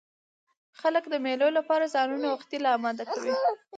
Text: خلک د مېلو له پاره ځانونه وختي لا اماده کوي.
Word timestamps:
خلک 0.79 1.03
د 1.09 1.15
مېلو 1.25 1.47
له 1.57 1.61
پاره 1.67 1.87
ځانونه 1.95 2.25
وختي 2.29 2.57
لا 2.63 2.69
اماده 2.77 3.03
کوي. 3.13 3.33